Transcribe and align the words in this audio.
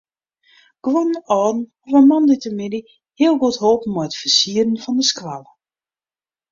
Guon 0.83 1.09
âlden 1.35 1.59
hawwe 1.85 2.01
moandeitemiddei 2.07 2.87
heel 3.19 3.35
goed 3.41 3.61
holpen 3.63 3.93
mei 3.93 4.05
it 4.09 4.19
fersieren 4.21 4.81
fan 4.83 4.97
de 4.99 5.05
skoalle. 5.11 5.51